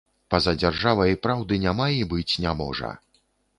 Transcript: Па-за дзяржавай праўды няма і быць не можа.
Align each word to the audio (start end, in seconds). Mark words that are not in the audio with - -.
Па-за 0.33 0.53
дзяржавай 0.61 1.13
праўды 1.27 1.61
няма 1.67 1.87
і 1.99 2.01
быць 2.17 2.29
не 2.47 2.57
можа. 2.65 2.93